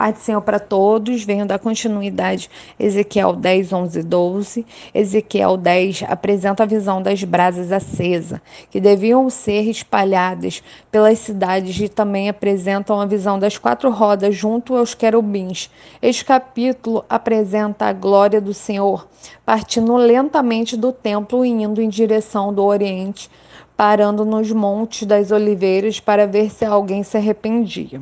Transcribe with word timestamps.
Pai 0.00 0.14
do 0.14 0.18
Senhor 0.18 0.40
para 0.40 0.58
todos, 0.58 1.24
venho 1.24 1.44
dar 1.44 1.58
continuidade 1.58 2.48
Ezequiel 2.78 3.34
10, 3.34 3.70
11 3.70 4.02
12. 4.02 4.66
Ezequiel 4.94 5.58
10 5.58 6.04
apresenta 6.08 6.62
a 6.62 6.66
visão 6.66 7.02
das 7.02 7.22
brasas 7.22 7.70
acesas, 7.70 8.40
que 8.70 8.80
deviam 8.80 9.28
ser 9.28 9.68
espalhadas 9.68 10.62
pelas 10.90 11.18
cidades 11.18 11.78
e 11.78 11.86
também 11.86 12.30
apresentam 12.30 12.98
a 12.98 13.04
visão 13.04 13.38
das 13.38 13.58
quatro 13.58 13.90
rodas 13.90 14.34
junto 14.34 14.74
aos 14.74 14.94
querubins. 14.94 15.70
Este 16.00 16.24
capítulo 16.24 17.04
apresenta 17.06 17.84
a 17.84 17.92
glória 17.92 18.40
do 18.40 18.54
Senhor, 18.54 19.06
partindo 19.44 19.94
lentamente 19.96 20.78
do 20.78 20.92
templo 20.92 21.44
e 21.44 21.50
indo 21.50 21.82
em 21.82 21.90
direção 21.90 22.54
do 22.54 22.64
oriente, 22.64 23.30
parando 23.76 24.24
nos 24.24 24.50
montes 24.50 25.06
das 25.06 25.30
oliveiras 25.30 26.00
para 26.00 26.26
ver 26.26 26.50
se 26.50 26.64
alguém 26.64 27.02
se 27.02 27.18
arrependia. 27.18 28.00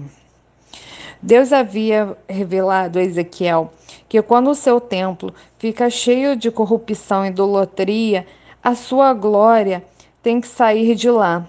Deus 1.21 1.53
havia 1.53 2.17
revelado 2.29 2.99
a 2.99 3.03
Ezequiel 3.03 3.72
que 4.09 4.22
quando 4.22 4.50
o 4.50 4.54
seu 4.54 4.81
templo 4.81 5.35
fica 5.59 5.90
cheio 5.90 6.36
de 6.36 6.50
corrupção 6.50 7.25
e 7.25 7.29
idolatria, 7.29 8.26
a 8.63 8.75
sua 8.75 9.13
glória 9.13 9.85
tem 10.23 10.40
que 10.40 10.46
sair 10.46 10.95
de 10.95 11.11
lá. 11.11 11.46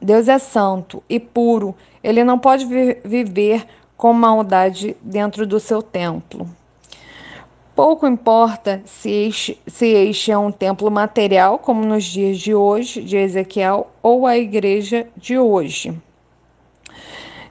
Deus 0.00 0.28
é 0.28 0.38
santo 0.38 1.02
e 1.08 1.18
puro, 1.18 1.74
ele 2.02 2.22
não 2.22 2.38
pode 2.38 2.66
viver 3.04 3.66
com 3.96 4.12
maldade 4.12 4.96
dentro 5.02 5.46
do 5.46 5.58
seu 5.58 5.82
templo. 5.82 6.48
Pouco 7.74 8.06
importa 8.06 8.82
se 8.84 9.10
este, 9.10 9.60
se 9.66 9.86
este 9.86 10.32
é 10.32 10.38
um 10.38 10.50
templo 10.50 10.90
material, 10.90 11.58
como 11.58 11.84
nos 11.84 12.04
dias 12.04 12.38
de 12.38 12.54
hoje, 12.54 13.02
de 13.02 13.16
Ezequiel, 13.16 13.88
ou 14.02 14.26
a 14.26 14.36
igreja 14.36 15.06
de 15.16 15.38
hoje. 15.38 15.96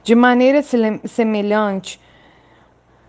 De 0.08 0.14
maneira 0.14 0.62
semelhante, 1.04 2.00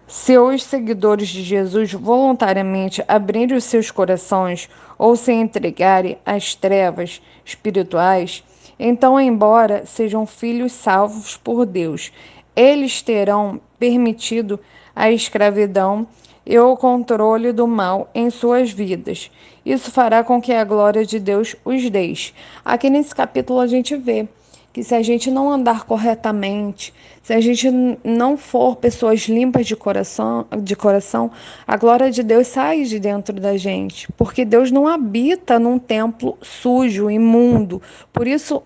se 0.06 0.38
os 0.38 0.62
seguidores 0.62 1.30
de 1.30 1.42
Jesus 1.42 1.94
voluntariamente 1.94 3.02
abrirem 3.08 3.56
os 3.56 3.64
seus 3.64 3.90
corações 3.90 4.68
ou 4.98 5.16
se 5.16 5.32
entregarem 5.32 6.18
às 6.26 6.56
trevas 6.56 7.22
espirituais, 7.46 8.44
então, 8.78 9.18
embora 9.18 9.86
sejam 9.86 10.26
filhos 10.26 10.74
salvos 10.74 11.38
por 11.38 11.66
Deus, 11.66 12.12
eles 12.54 13.02
terão 13.02 13.62
permitido 13.80 14.60
a 14.94 15.10
escravidão 15.10 16.06
e 16.46 16.60
o 16.60 16.76
controle 16.76 17.54
do 17.54 17.66
mal 17.66 18.10
em 18.14 18.30
suas 18.30 18.74
vidas. 18.74 19.32
Isso 19.66 19.90
fará 19.90 20.22
com 20.22 20.42
que 20.42 20.52
a 20.52 20.66
glória 20.66 21.06
de 21.06 21.18
Deus 21.18 21.56
os 21.64 21.90
deixe. 21.90 22.34
Aqui 22.66 22.90
nesse 22.90 23.16
capítulo 23.16 23.62
a 23.62 23.68
gente 23.68 23.96
vê 23.96 24.28
que 24.72 24.84
se 24.84 24.94
a 24.94 25.02
gente 25.02 25.32
não 25.32 25.50
andar 25.50 25.86
corretamente, 25.86 26.94
se 27.24 27.34
a 27.34 27.42
gente 27.42 27.70
não 28.04 28.38
for 28.38 28.76
pessoas 28.76 29.22
limpas 29.22 29.66
de 29.66 29.76
coração, 29.76 30.46
de 30.62 30.76
coração, 30.76 31.32
a 31.68 31.76
glória 31.76 32.12
de 32.12 32.24
Deus 32.24 32.48
sai 32.48 32.84
de 32.84 33.00
dentro 33.00 33.40
da 33.40 33.58
gente, 33.58 34.12
porque 34.14 34.46
Deus 34.46 34.72
não 34.72 34.88
habita 34.88 35.60
num 35.60 35.80
templo 35.80 36.38
sujo, 36.42 37.10
imundo. 37.10 37.82
Por 38.14 38.28
isso, 38.28 38.64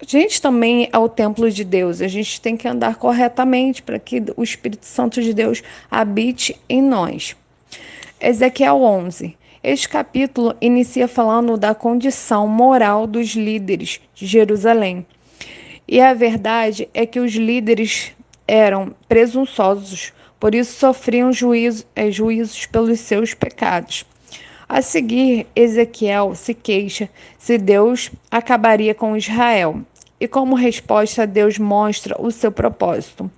a 0.00 0.04
gente 0.06 0.40
também 0.40 0.88
é 0.92 0.98
o 0.98 1.08
templo 1.08 1.50
de 1.50 1.64
Deus. 1.64 2.00
A 2.00 2.06
gente 2.06 2.40
tem 2.40 2.56
que 2.56 2.68
andar 2.68 2.96
corretamente 2.96 3.82
para 3.82 3.98
que 3.98 4.22
o 4.36 4.44
Espírito 4.44 4.86
Santo 4.86 5.20
de 5.20 5.34
Deus 5.34 5.62
habite 5.90 6.60
em 6.68 6.80
nós. 6.80 7.36
Ezequiel 8.20 8.80
11. 8.80 9.36
Este 9.62 9.88
capítulo 9.88 10.54
inicia 10.60 11.08
falando 11.08 11.56
da 11.56 11.74
condição 11.74 12.46
moral 12.46 13.08
dos 13.08 13.34
líderes 13.34 14.00
de 14.14 14.24
Jerusalém. 14.24 15.04
E 15.88 16.02
a 16.02 16.12
verdade 16.12 16.86
é 16.92 17.06
que 17.06 17.18
os 17.18 17.32
líderes 17.32 18.12
eram 18.46 18.94
presunçosos, 19.08 20.12
por 20.38 20.54
isso 20.54 20.78
sofriam 20.78 21.32
juízo, 21.32 21.86
é, 21.96 22.10
juízos 22.10 22.66
pelos 22.66 23.00
seus 23.00 23.32
pecados. 23.32 24.04
A 24.68 24.82
seguir, 24.82 25.46
Ezequiel 25.56 26.34
se 26.34 26.52
queixa 26.52 27.08
se 27.38 27.56
Deus 27.56 28.10
acabaria 28.30 28.94
com 28.94 29.16
Israel. 29.16 29.80
E 30.20 30.28
como 30.28 30.54
resposta, 30.54 31.26
Deus 31.26 31.58
mostra 31.58 32.20
o 32.20 32.30
seu 32.30 32.52
propósito 32.52 33.30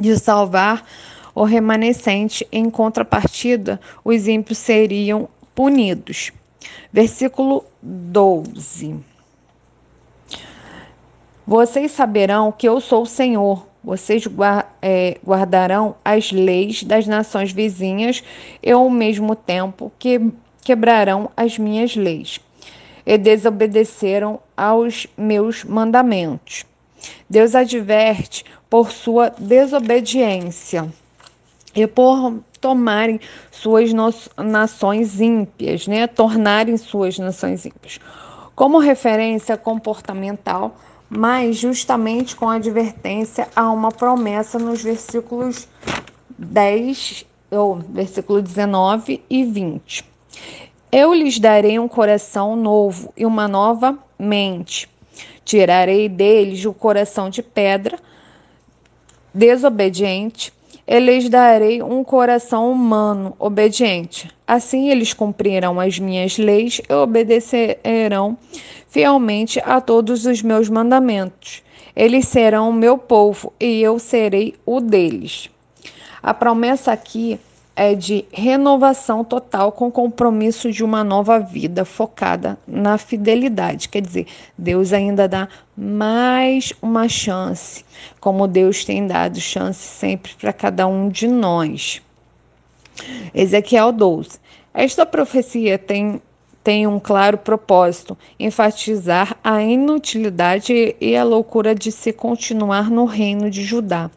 de 0.00 0.18
salvar 0.18 0.88
o 1.34 1.44
remanescente. 1.44 2.46
Em 2.50 2.70
contrapartida, 2.70 3.78
os 4.02 4.26
ímpios 4.26 4.56
seriam 4.56 5.28
punidos. 5.54 6.32
Versículo 6.90 7.64
12. 7.82 9.13
Vocês 11.46 11.92
saberão 11.92 12.50
que 12.50 12.68
eu 12.68 12.80
sou 12.80 13.02
o 13.02 13.06
Senhor. 13.06 13.66
Vocês 13.82 14.24
é, 14.80 15.18
guardarão 15.24 15.94
as 16.02 16.32
leis 16.32 16.82
das 16.82 17.06
nações 17.06 17.52
vizinhas 17.52 18.24
e, 18.62 18.70
ao 18.70 18.88
mesmo 18.88 19.36
tempo, 19.36 19.92
que 19.98 20.32
quebrarão 20.62 21.30
as 21.36 21.58
minhas 21.58 21.94
leis 21.94 22.40
e 23.04 23.18
desobedeceram 23.18 24.40
aos 24.56 25.06
meus 25.18 25.62
mandamentos. 25.64 26.64
Deus 27.28 27.54
adverte 27.54 28.44
por 28.70 28.90
sua 28.90 29.28
desobediência 29.38 30.88
e 31.74 31.86
por 31.86 32.38
tomarem 32.58 33.20
suas 33.50 33.90
nações 34.38 35.20
ímpias, 35.20 35.86
né? 35.86 36.06
tornarem 36.06 36.78
suas 36.78 37.18
nações 37.18 37.66
ímpias. 37.66 38.00
Como 38.54 38.78
referência 38.78 39.58
comportamental, 39.58 40.76
mas 41.08 41.56
justamente 41.56 42.34
com 42.34 42.48
advertência 42.48 43.48
a 43.54 43.70
uma 43.70 43.90
promessa 43.90 44.58
nos 44.58 44.82
versículos 44.82 45.68
10, 46.38 47.26
ou 47.50 47.76
versículo 47.76 48.42
19 48.42 49.22
e 49.28 49.44
20. 49.44 50.04
Eu 50.90 51.12
lhes 51.12 51.38
darei 51.38 51.78
um 51.78 51.88
coração 51.88 52.56
novo 52.56 53.12
e 53.16 53.26
uma 53.26 53.48
nova 53.48 53.98
mente. 54.18 54.88
Tirarei 55.44 56.08
deles 56.08 56.64
o 56.64 56.72
coração 56.72 57.28
de 57.28 57.42
pedra, 57.42 57.98
desobediente, 59.32 60.52
e 60.86 60.98
lhes 60.98 61.28
darei 61.28 61.82
um 61.82 62.04
coração 62.04 62.70
humano, 62.70 63.34
obediente. 63.38 64.30
Assim 64.46 64.90
eles 64.90 65.12
cumprirão 65.12 65.80
as 65.80 65.98
minhas 65.98 66.36
leis 66.36 66.80
e 66.88 66.92
obedecerão 66.92 68.36
fielmente 68.94 69.60
a 69.64 69.80
todos 69.80 70.24
os 70.24 70.40
meus 70.40 70.68
mandamentos. 70.68 71.64
Eles 71.96 72.28
serão 72.28 72.70
o 72.70 72.72
meu 72.72 72.96
povo 72.96 73.52
e 73.58 73.82
eu 73.82 73.98
serei 73.98 74.54
o 74.64 74.80
deles. 74.80 75.50
A 76.22 76.32
promessa 76.32 76.92
aqui 76.92 77.40
é 77.74 77.96
de 77.96 78.24
renovação 78.30 79.24
total 79.24 79.72
com 79.72 79.90
compromisso 79.90 80.70
de 80.70 80.84
uma 80.84 81.02
nova 81.02 81.40
vida 81.40 81.84
focada 81.84 82.56
na 82.68 82.96
fidelidade. 82.96 83.88
Quer 83.88 84.00
dizer, 84.00 84.28
Deus 84.56 84.92
ainda 84.92 85.26
dá 85.26 85.48
mais 85.76 86.72
uma 86.80 87.08
chance, 87.08 87.84
como 88.20 88.46
Deus 88.46 88.84
tem 88.84 89.08
dado 89.08 89.40
chance 89.40 89.80
sempre 89.80 90.34
para 90.40 90.52
cada 90.52 90.86
um 90.86 91.08
de 91.08 91.26
nós. 91.26 92.00
Ezequiel 93.34 93.90
12. 93.90 94.38
Esta 94.72 95.04
profecia 95.04 95.76
tem 95.76 96.22
tem 96.64 96.86
um 96.86 96.98
claro 96.98 97.36
propósito: 97.36 98.16
enfatizar 98.40 99.36
a 99.44 99.62
inutilidade 99.62 100.96
e 100.98 101.14
a 101.14 101.22
loucura 101.22 101.74
de 101.74 101.92
se 101.92 102.10
continuar 102.10 102.90
no 102.90 103.04
reino 103.04 103.50
de 103.50 103.62
Judá 103.62 104.10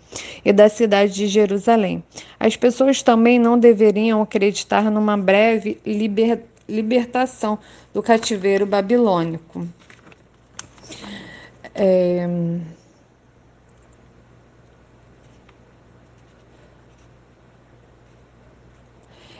e 0.45 0.53
da 0.53 0.69
cidade 0.69 1.13
de 1.13 1.27
Jerusalém. 1.27 2.01
As 2.39 2.55
pessoas 2.55 3.03
também 3.03 3.37
não 3.37 3.59
deveriam 3.59 4.21
acreditar 4.21 4.89
numa 4.89 5.17
breve 5.17 5.77
liber, 5.85 6.43
libertação 6.67 7.59
do 7.93 8.01
cativeiro 8.01 8.65
babilônico. 8.65 9.67
É... 11.75 12.27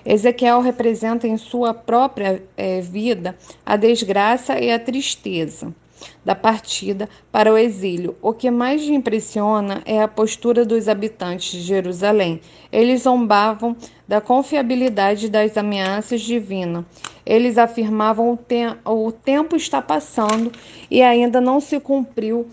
Ezequiel 0.08 0.62
representa 0.62 1.28
em 1.28 1.36
sua 1.38 1.74
própria 1.74 2.42
é, 2.56 2.80
vida 2.80 3.38
a 3.66 3.76
desgraça 3.76 4.58
e 4.58 4.72
a 4.72 4.80
tristeza 4.80 5.76
da 6.24 6.34
partida 6.34 7.10
para 7.30 7.52
o 7.52 7.58
exílio. 7.58 8.16
O 8.22 8.32
que 8.32 8.50
mais 8.50 8.84
impressiona 8.84 9.82
é 9.86 10.02
a 10.02 10.08
postura 10.08 10.64
dos 10.64 10.88
habitantes 10.88 11.52
de 11.52 11.62
Jerusalém. 11.62 12.40
Eles 12.72 13.02
zombavam 13.04 13.76
da 14.08 14.22
confiabilidade 14.22 15.28
das 15.28 15.58
ameaças 15.58 16.22
divinas. 16.22 16.86
Eles 17.26 17.58
afirmavam 17.58 18.40
o, 18.86 18.92
o 19.08 19.12
tempo 19.12 19.58
está 19.58 19.82
passando 19.82 20.52
e 20.90 21.02
ainda 21.02 21.42
não 21.42 21.60
se 21.60 21.82
cumpriu 21.82 22.48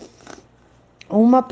uma, 1.15 1.45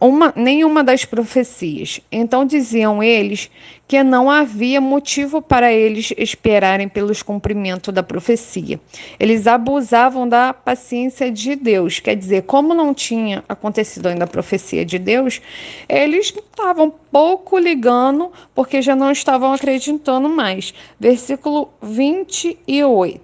uma, 0.00 0.32
nenhuma 0.34 0.82
das 0.82 1.04
profecias. 1.04 2.00
Então 2.10 2.46
diziam 2.46 3.02
eles 3.02 3.50
que 3.86 4.02
não 4.02 4.30
havia 4.30 4.80
motivo 4.80 5.42
para 5.42 5.70
eles 5.70 6.14
esperarem 6.16 6.88
pelos 6.88 7.22
cumprimentos 7.22 7.92
da 7.92 8.02
profecia. 8.02 8.80
Eles 9.20 9.46
abusavam 9.46 10.26
da 10.26 10.54
paciência 10.54 11.30
de 11.30 11.54
Deus, 11.54 12.00
quer 12.00 12.16
dizer, 12.16 12.44
como 12.44 12.72
não 12.72 12.94
tinha 12.94 13.44
acontecido 13.46 14.06
ainda 14.06 14.24
a 14.24 14.28
profecia 14.28 14.84
de 14.84 14.98
Deus, 14.98 15.42
eles 15.86 16.32
estavam 16.34 16.90
pouco 17.10 17.58
ligando 17.58 18.32
porque 18.54 18.80
já 18.80 18.96
não 18.96 19.10
estavam 19.10 19.52
acreditando 19.52 20.28
mais. 20.28 20.72
Versículo 20.98 21.68
28. 21.82 23.20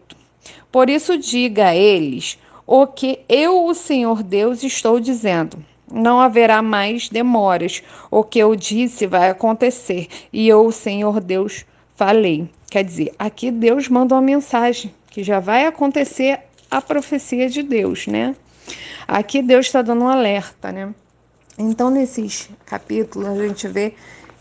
Por 0.71 0.91
isso 0.91 1.17
diga 1.17 1.69
a 1.69 1.75
eles 1.75 2.39
o 2.67 2.87
que 2.87 3.21
eu, 3.27 3.65
o 3.65 3.73
Senhor 3.73 4.23
Deus, 4.23 4.63
estou 4.63 5.01
dizendo. 5.01 5.57
Não 5.91 6.21
haverá 6.21 6.61
mais 6.63 7.09
demoras. 7.09 7.83
O 8.11 8.23
que 8.23 8.39
eu 8.39 8.55
disse 8.55 9.07
vai 9.07 9.31
acontecer. 9.31 10.09
E 10.33 10.49
eu, 10.49 10.71
Senhor 10.71 11.21
Deus, 11.21 11.65
falei. 11.97 12.49
Quer 12.71 12.85
dizer, 12.85 13.15
aqui 13.19 13.51
Deus 13.51 13.89
manda 13.89 14.15
uma 14.15 14.23
mensagem 14.23 14.95
que 15.11 15.23
já 15.23 15.41
vai 15.41 15.67
acontecer 15.67 16.41
a 16.71 16.83
profecia 16.83 17.49
de 17.49 17.63
Deus, 17.63 18.07
né? 18.07 18.37
Aqui 19.07 19.41
Deus 19.41 19.67
está 19.67 19.81
dando 19.81 20.05
um 20.05 20.09
alerta, 20.09 20.71
né? 20.71 20.95
Então, 21.59 21.91
nesses 21.91 22.51
capítulos, 22.67 23.27
a 23.27 23.35
gente 23.35 23.67
vê 23.67 23.95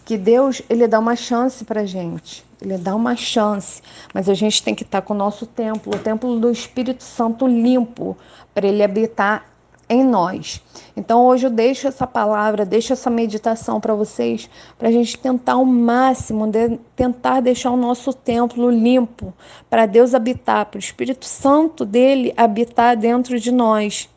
que 0.06 0.18
Deus 0.18 0.62
ele 0.70 0.88
dá 0.88 1.00
uma 1.00 1.16
chance 1.16 1.64
para 1.66 1.86
gente. 1.86 2.46
Ele 2.62 2.78
dá 2.78 2.96
uma 2.96 3.16
chance, 3.16 3.82
mas 4.14 4.28
a 4.28 4.34
gente 4.34 4.62
tem 4.64 4.76
que 4.76 4.84
estar 4.84 5.02
com 5.02 5.14
o 5.14 5.18
nosso 5.18 5.46
templo, 5.46 5.96
o 5.96 6.00
templo 6.00 6.40
do 6.40 6.52
Espírito 6.52 7.04
Santo 7.04 7.48
limpo, 7.48 8.18
para 8.54 8.68
ele 8.68 8.84
habitar 8.84 9.46
em 9.90 10.04
nós. 10.04 10.62
Então 10.96 11.26
hoje 11.26 11.48
eu 11.48 11.50
deixo 11.50 11.88
essa 11.88 12.06
palavra, 12.06 12.66
deixo 12.66 12.94
essa 12.94 13.10
meditação 13.10 13.80
para 13.80 13.96
vocês, 13.96 14.50
para 14.78 14.90
a 14.90 14.92
gente 14.92 15.18
tentar 15.18 15.54
ao 15.54 15.66
máximo, 15.66 16.48
de, 16.48 16.78
tentar 16.96 17.40
deixar 17.40 17.72
o 17.72 17.78
nosso 17.78 18.14
templo 18.14 18.70
limpo, 18.70 19.34
para 19.70 19.86
Deus 19.86 20.14
habitar, 20.14 20.66
para 20.66 20.78
o 20.78 20.80
Espírito 20.80 21.26
Santo 21.26 21.86
dele 21.86 22.34
habitar 22.36 22.98
dentro 22.98 23.40
de 23.40 23.52
nós. 23.52 24.10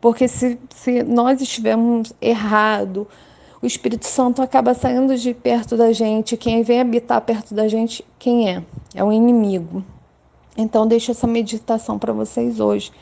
Porque 0.00 0.28
se, 0.28 0.58
se 0.70 1.02
nós 1.02 1.40
estivermos 1.40 2.12
errado, 2.20 3.08
o 3.62 3.66
Espírito 3.66 4.06
Santo 4.06 4.42
acaba 4.42 4.74
saindo 4.74 5.16
de 5.16 5.32
perto 5.32 5.76
da 5.76 5.92
gente. 5.92 6.36
Quem 6.36 6.62
vem 6.62 6.80
habitar 6.80 7.20
perto 7.22 7.54
da 7.54 7.66
gente, 7.66 8.04
quem 8.18 8.50
é? 8.50 8.62
É 8.94 9.02
o 9.02 9.10
inimigo. 9.10 9.82
Então, 10.56 10.86
deixo 10.86 11.10
essa 11.10 11.26
meditação 11.26 11.98
para 11.98 12.12
vocês 12.12 12.60
hoje. 12.60 12.92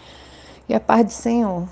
E 0.69 0.75
a 0.75 0.81
paz 0.81 1.05
do 1.05 1.13
Senhor. 1.13 1.69